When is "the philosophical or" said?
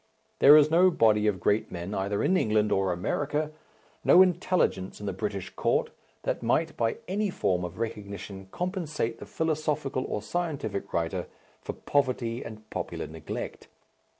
9.19-10.23